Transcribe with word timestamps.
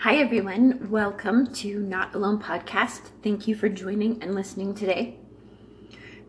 Hi, 0.00 0.16
everyone. 0.16 0.90
Welcome 0.90 1.52
to 1.54 1.78
Not 1.78 2.14
Alone 2.14 2.38
podcast. 2.38 3.00
Thank 3.22 3.48
you 3.48 3.54
for 3.54 3.70
joining 3.70 4.22
and 4.22 4.34
listening 4.34 4.74
today. 4.74 5.16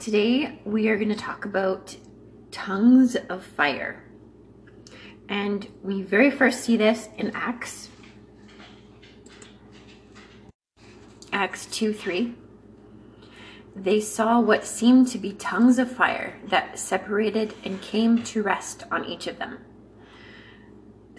Today, 0.00 0.60
we 0.64 0.88
are 0.88 0.96
going 0.96 1.10
to 1.10 1.14
talk 1.14 1.44
about 1.44 1.96
tongues 2.50 3.14
of 3.14 3.44
fire. 3.44 4.02
And 5.28 5.68
we 5.84 6.02
very 6.02 6.32
first 6.32 6.62
see 6.62 6.76
this 6.76 7.08
in 7.16 7.30
Acts. 7.32 7.90
Acts 11.32 11.66
2 11.66 11.92
3. 11.92 12.34
They 13.76 14.00
saw 14.00 14.40
what 14.40 14.64
seemed 14.64 15.06
to 15.08 15.18
be 15.18 15.32
tongues 15.34 15.78
of 15.78 15.92
fire 15.92 16.40
that 16.48 16.76
separated 16.76 17.54
and 17.62 17.80
came 17.80 18.24
to 18.24 18.42
rest 18.42 18.82
on 18.90 19.04
each 19.04 19.28
of 19.28 19.38
them. 19.38 19.58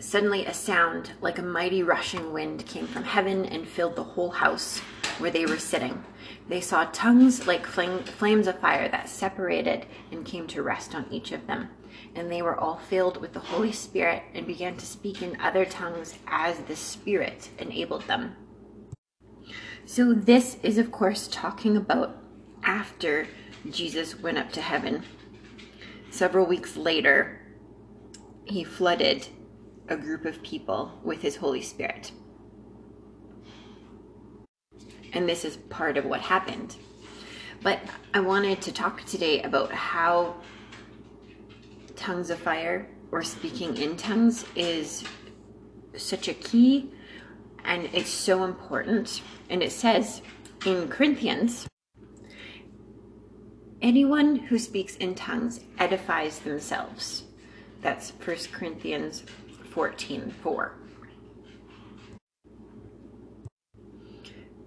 Suddenly, 0.02 0.48
a 0.48 0.54
sound 0.54 1.12
like 1.22 1.38
a 1.38 1.44
mighty 1.44 1.84
rushing 1.84 2.34
wind 2.34 2.66
came 2.66 2.88
from 2.88 3.04
heaven 3.04 3.46
and 3.46 3.68
filled 3.68 3.96
the 3.96 4.04
whole 4.04 4.32
house 4.32 4.80
where 5.20 5.30
they 5.30 5.46
were 5.46 5.60
sitting. 5.60 6.04
They 6.50 6.60
saw 6.60 6.86
tongues 6.86 7.46
like 7.46 7.68
flame, 7.68 8.04
flames 8.04 8.48
of 8.48 8.60
fire 8.60 8.90
that 8.90 9.10
separated 9.10 9.86
and 10.12 10.26
came 10.26 10.48
to 10.48 10.64
rest 10.64 10.96
on 10.96 11.06
each 11.12 11.32
of 11.32 11.46
them. 11.46 11.70
And 12.16 12.32
they 12.32 12.42
were 12.42 12.60
all 12.60 12.78
filled 12.78 13.22
with 13.22 13.34
the 13.34 13.40
Holy 13.40 13.72
Spirit 13.72 14.24
and 14.34 14.48
began 14.48 14.76
to 14.78 14.86
speak 14.88 15.22
in 15.22 15.40
other 15.40 15.66
tongues 15.66 16.16
as 16.26 16.58
the 16.62 16.76
Spirit 16.76 17.50
enabled 17.60 18.08
them. 18.08 18.36
So, 19.86 20.14
this 20.14 20.58
is, 20.64 20.80
of 20.80 20.92
course, 20.92 21.28
talking 21.32 21.78
about 21.78 22.18
after 22.64 23.28
Jesus 23.70 24.20
went 24.20 24.40
up 24.40 24.52
to 24.54 24.62
heaven. 24.62 25.04
Several 26.10 26.48
weeks 26.48 26.76
later, 26.76 27.40
he 28.46 28.64
flooded 28.64 29.28
a 29.92 29.98
group 29.98 30.24
of 30.24 30.42
people 30.42 30.90
with 31.04 31.22
his 31.22 31.36
Holy 31.36 31.62
Spirit. 31.62 32.14
And 35.12 35.28
this 35.28 35.44
is 35.44 35.58
part 35.58 35.98
of 35.98 36.06
what 36.06 36.22
happened. 36.22 36.78
But 37.62 37.80
I 38.14 38.22
wanted 38.22 38.62
to 38.62 38.72
talk 38.72 39.04
today 39.04 39.42
about 39.42 39.72
how 39.72 40.38
tongues 41.98 42.30
of 42.30 42.40
fire 42.40 42.88
or 43.12 43.22
speaking 43.22 43.76
in 43.76 43.98
tongues 43.98 44.46
is 44.56 45.04
such 45.98 46.30
a 46.30 46.34
key 46.34 46.90
and 47.66 47.90
it's 47.92 48.10
so 48.10 48.46
important. 48.46 49.22
And 49.50 49.62
it 49.62 49.74
says 49.74 50.22
in 50.66 50.88
Corinthians, 50.88 51.68
anyone 53.82 54.38
who 54.38 54.58
speaks 54.58 54.96
in 54.96 55.16
tongues 55.16 55.60
edifies 55.78 56.40
themselves. 56.40 57.24
That's 57.82 58.12
1 58.12 58.38
Corinthians 58.54 59.24
14 59.72 60.34
4. 60.44 60.76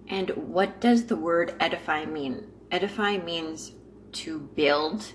And 0.07 0.29
what 0.31 0.79
does 0.79 1.05
the 1.05 1.15
word 1.15 1.55
edify 1.59 2.05
mean? 2.05 2.47
Edify 2.71 3.17
means 3.17 3.73
to 4.13 4.39
build 4.39 5.13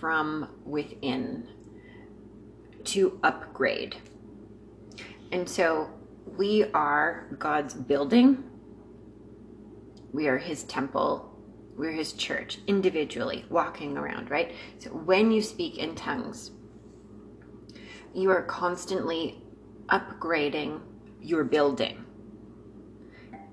from 0.00 0.48
within, 0.64 1.48
to 2.84 3.18
upgrade. 3.22 3.96
And 5.32 5.48
so 5.48 5.90
we 6.36 6.64
are 6.74 7.26
God's 7.38 7.74
building, 7.74 8.44
we 10.12 10.28
are 10.28 10.38
His 10.38 10.64
temple, 10.64 11.30
we're 11.76 11.92
His 11.92 12.12
church 12.12 12.58
individually 12.66 13.44
walking 13.48 13.96
around, 13.96 14.30
right? 14.30 14.52
So 14.78 14.90
when 14.90 15.30
you 15.30 15.42
speak 15.42 15.78
in 15.78 15.94
tongues, 15.94 16.50
you 18.14 18.30
are 18.30 18.42
constantly 18.42 19.42
upgrading 19.88 20.80
your 21.20 21.44
building. 21.44 22.04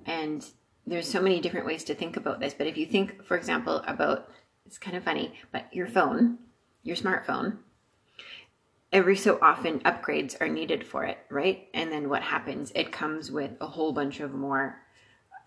And 0.06 0.46
there's 0.86 1.10
so 1.10 1.22
many 1.22 1.40
different 1.40 1.66
ways 1.66 1.84
to 1.86 1.96
think 1.96 2.18
about 2.18 2.40
this. 2.40 2.54
But 2.54 2.68
if 2.68 2.78
you 2.78 2.86
think, 2.86 3.26
for 3.26 3.38
example, 3.38 3.84
about 3.88 4.30
it's 4.66 4.78
kind 4.78 4.96
of 4.96 5.04
funny, 5.04 5.34
but 5.52 5.74
your 5.74 5.88
phone, 5.88 6.38
your 6.84 6.96
smartphone, 6.96 7.58
every 8.94 9.16
so 9.16 9.38
often 9.42 9.80
upgrades 9.82 10.40
are 10.40 10.48
needed 10.48 10.86
for 10.86 11.04
it, 11.04 11.18
right? 11.30 11.68
And 11.74 11.92
then 11.92 12.10
what 12.10 12.22
happens? 12.22 12.72
It 12.76 12.92
comes 12.92 13.32
with 13.32 13.52
a 13.60 13.68
whole 13.68 13.92
bunch 13.92 14.20
of 14.20 14.34
more 14.34 14.82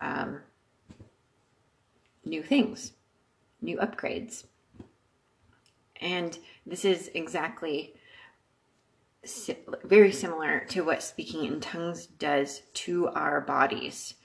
um, 0.01 0.41
new 2.23 2.43
things, 2.43 2.93
new 3.61 3.77
upgrades. 3.77 4.45
And 6.01 6.37
this 6.65 6.85
is 6.85 7.09
exactly 7.13 7.95
very 9.83 10.11
similar 10.11 10.65
to 10.69 10.81
what 10.81 11.03
speaking 11.03 11.45
in 11.45 11.59
tongues 11.59 12.05
does 12.05 12.61
to 12.73 13.07
our 13.09 13.41
bodies, 13.41 14.15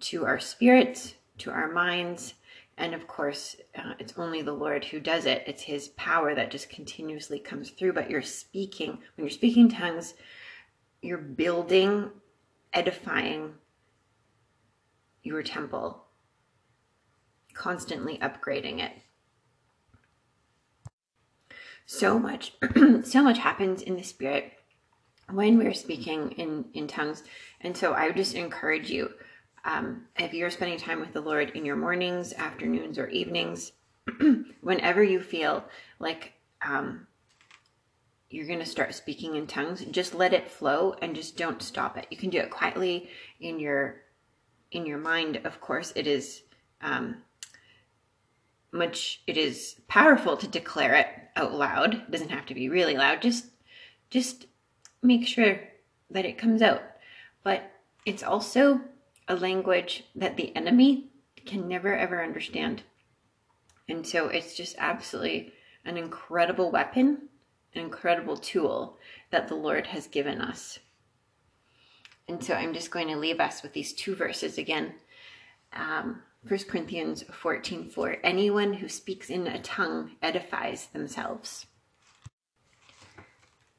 to 0.00 0.26
our 0.26 0.38
spirits, 0.38 1.14
to 1.38 1.50
our 1.50 1.70
minds. 1.70 2.34
And 2.76 2.94
of 2.94 3.06
course, 3.06 3.56
uh, 3.76 3.94
it's 3.98 4.14
only 4.16 4.42
the 4.42 4.52
Lord 4.52 4.84
who 4.84 5.00
does 5.00 5.26
it. 5.26 5.44
It's 5.46 5.62
His 5.62 5.88
power 5.88 6.34
that 6.34 6.50
just 6.50 6.70
continuously 6.70 7.38
comes 7.38 7.70
through. 7.70 7.92
But 7.92 8.10
you're 8.10 8.22
speaking, 8.22 8.98
when 9.16 9.26
you're 9.26 9.30
speaking 9.30 9.68
tongues, 9.68 10.14
you're 11.02 11.18
building, 11.18 12.10
edifying 12.72 13.54
your 15.22 15.42
temple, 15.42 16.04
constantly 17.52 18.18
upgrading 18.18 18.80
it 18.80 18.92
so 21.90 22.20
much 22.20 22.52
so 23.02 23.20
much 23.20 23.38
happens 23.38 23.82
in 23.82 23.96
the 23.96 24.02
spirit 24.04 24.52
when 25.32 25.58
we're 25.58 25.74
speaking 25.74 26.30
in 26.32 26.64
in 26.72 26.86
tongues. 26.86 27.24
And 27.62 27.76
so 27.76 27.92
i 27.92 28.06
would 28.06 28.16
just 28.16 28.36
encourage 28.36 28.88
you 28.90 29.10
um, 29.64 30.04
if 30.16 30.32
you're 30.32 30.50
spending 30.50 30.78
time 30.78 31.00
with 31.00 31.12
the 31.12 31.20
lord 31.20 31.50
in 31.50 31.64
your 31.64 31.76
mornings 31.76 32.32
afternoons 32.34 32.96
or 32.96 33.08
evenings 33.08 33.72
whenever 34.60 35.02
you 35.02 35.20
feel 35.20 35.64
like 35.98 36.32
um, 36.62 37.06
you're 38.30 38.46
going 38.46 38.60
to 38.60 38.64
start 38.64 38.94
speaking 38.94 39.34
in 39.34 39.48
tongues 39.48 39.84
just 39.86 40.14
let 40.14 40.32
it 40.32 40.48
flow 40.48 40.94
and 41.02 41.16
just 41.16 41.36
don't 41.36 41.60
stop 41.60 41.98
it. 41.98 42.06
You 42.10 42.16
can 42.16 42.30
do 42.30 42.38
it 42.38 42.50
quietly 42.50 43.10
in 43.40 43.58
your 43.58 44.02
in 44.70 44.86
your 44.86 44.98
mind. 44.98 45.40
Of 45.44 45.60
course 45.60 45.92
it 45.96 46.06
is 46.06 46.42
um, 46.80 47.16
much 48.72 49.22
it 49.26 49.36
is 49.36 49.76
powerful 49.88 50.36
to 50.36 50.46
declare 50.46 50.94
it 50.94 51.06
out 51.36 51.52
loud. 51.52 51.94
It 51.94 52.10
doesn't 52.10 52.30
have 52.30 52.46
to 52.46 52.54
be 52.54 52.68
really 52.68 52.96
loud. 52.96 53.22
Just 53.22 53.46
just 54.10 54.46
make 55.02 55.26
sure 55.26 55.60
that 56.10 56.24
it 56.24 56.38
comes 56.38 56.62
out. 56.62 56.82
But 57.42 57.70
it's 58.04 58.22
also 58.22 58.80
a 59.28 59.36
language 59.36 60.04
that 60.14 60.36
the 60.36 60.54
enemy 60.56 61.10
can 61.46 61.68
never 61.68 61.94
ever 61.94 62.22
understand. 62.22 62.82
And 63.88 64.06
so 64.06 64.28
it's 64.28 64.54
just 64.54 64.76
absolutely 64.78 65.52
an 65.84 65.96
incredible 65.96 66.70
weapon, 66.70 67.28
an 67.74 67.80
incredible 67.80 68.36
tool 68.36 68.98
that 69.30 69.48
the 69.48 69.54
Lord 69.54 69.88
has 69.88 70.06
given 70.06 70.40
us. 70.40 70.78
And 72.28 72.44
so 72.44 72.54
I'm 72.54 72.72
just 72.72 72.92
going 72.92 73.08
to 73.08 73.16
leave 73.16 73.40
us 73.40 73.62
with 73.62 73.72
these 73.72 73.92
two 73.92 74.14
verses 74.14 74.58
again. 74.58 74.94
Um, 75.72 76.22
1 76.48 76.58
Corinthians 76.68 77.22
14 77.30 77.90
4 77.90 78.16
Anyone 78.24 78.74
who 78.74 78.88
speaks 78.88 79.28
in 79.28 79.46
a 79.46 79.60
tongue 79.60 80.12
edifies 80.22 80.86
themselves. 80.86 81.66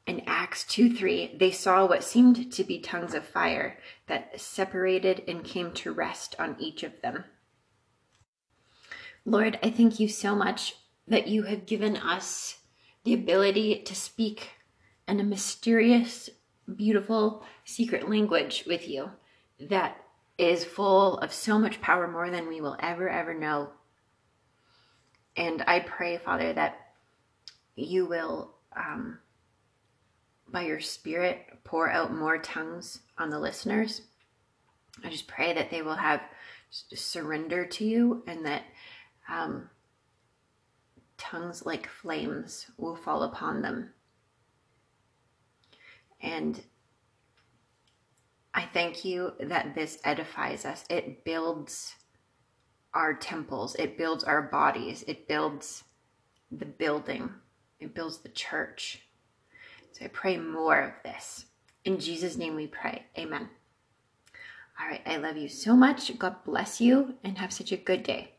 In 0.06 0.22
Acts 0.26 0.64
2 0.64 0.94
3, 0.94 1.36
they 1.38 1.50
saw 1.50 1.86
what 1.86 2.04
seemed 2.04 2.52
to 2.52 2.64
be 2.64 2.78
tongues 2.78 3.14
of 3.14 3.26
fire 3.26 3.78
that 4.06 4.40
separated 4.40 5.24
and 5.26 5.44
came 5.44 5.72
to 5.72 5.92
rest 5.92 6.36
on 6.38 6.56
each 6.60 6.84
of 6.84 7.00
them. 7.02 7.24
Lord, 9.24 9.58
I 9.62 9.70
thank 9.70 9.98
you 9.98 10.08
so 10.08 10.34
much 10.36 10.76
that 11.08 11.28
you 11.28 11.44
have 11.44 11.66
given 11.66 11.96
us 11.96 12.58
the 13.04 13.14
ability 13.14 13.82
to 13.82 13.94
speak 13.94 14.50
in 15.08 15.18
a 15.18 15.24
mysterious, 15.24 16.30
beautiful, 16.76 17.44
secret 17.64 18.08
language 18.08 18.64
with 18.66 18.88
you 18.88 19.10
that 19.58 20.01
is 20.42 20.64
full 20.64 21.18
of 21.18 21.32
so 21.32 21.56
much 21.56 21.80
power 21.80 22.08
more 22.08 22.28
than 22.28 22.48
we 22.48 22.60
will 22.60 22.76
ever, 22.80 23.08
ever 23.08 23.32
know. 23.32 23.70
And 25.36 25.62
I 25.66 25.80
pray, 25.80 26.18
Father, 26.18 26.52
that 26.52 26.78
you 27.76 28.06
will, 28.06 28.52
um, 28.76 29.18
by 30.50 30.62
your 30.62 30.80
Spirit, 30.80 31.46
pour 31.64 31.88
out 31.88 32.12
more 32.12 32.38
tongues 32.38 32.98
on 33.16 33.30
the 33.30 33.38
listeners. 33.38 34.02
I 35.04 35.10
just 35.10 35.28
pray 35.28 35.54
that 35.54 35.70
they 35.70 35.80
will 35.80 35.94
have 35.94 36.20
surrender 36.70 37.64
to 37.64 37.84
you 37.84 38.24
and 38.26 38.44
that 38.44 38.64
um, 39.28 39.70
tongues 41.18 41.64
like 41.64 41.86
flames 41.86 42.66
will 42.76 42.96
fall 42.96 43.22
upon 43.22 43.62
them. 43.62 43.90
And 46.20 46.60
I 48.54 48.68
thank 48.72 49.04
you 49.04 49.32
that 49.40 49.74
this 49.74 49.98
edifies 50.04 50.64
us. 50.64 50.84
It 50.90 51.24
builds 51.24 51.94
our 52.94 53.14
temples, 53.14 53.74
it 53.76 53.96
builds 53.96 54.22
our 54.24 54.42
bodies, 54.42 55.02
it 55.06 55.26
builds 55.26 55.84
the 56.50 56.66
building, 56.66 57.30
it 57.80 57.94
builds 57.94 58.18
the 58.18 58.28
church. 58.28 59.00
So 59.92 60.04
I 60.04 60.08
pray 60.08 60.36
more 60.36 60.80
of 60.80 60.92
this. 61.02 61.46
In 61.84 61.98
Jesus' 61.98 62.36
name 62.36 62.54
we 62.54 62.66
pray. 62.66 63.06
Amen. 63.18 63.48
All 64.80 64.88
right, 64.88 65.02
I 65.06 65.16
love 65.16 65.36
you 65.36 65.48
so 65.48 65.74
much. 65.74 66.16
God 66.18 66.36
bless 66.44 66.80
you 66.80 67.14
and 67.24 67.38
have 67.38 67.52
such 67.52 67.72
a 67.72 67.76
good 67.76 68.02
day. 68.02 68.34